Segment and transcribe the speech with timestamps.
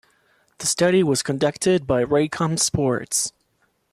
[0.57, 3.33] The study was conducted by Raycom Sports.